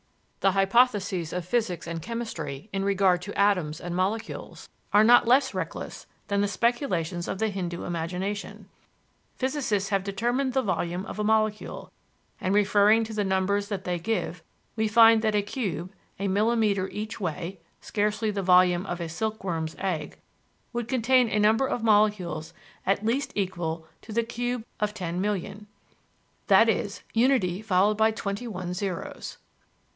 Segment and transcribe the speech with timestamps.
[0.39, 5.53] The hypotheses of physics and chemistry in regard to atoms and molecules are not less
[5.53, 8.67] reckless than the speculations of the Hindoo imagination.
[9.35, 11.91] "Physicists have determined the volume of a molecule,
[12.39, 14.41] and referring to the numbers that they give,
[14.75, 19.75] we find that a cube, a millimeter each way (scarcely the volume of a silkworm's
[19.77, 20.17] egg),
[20.73, 22.55] would contain a number of molecules
[22.87, 25.65] at least equal to the cube of 10,000,000
[26.49, 29.37] i.e., unity followed by twenty one zeros.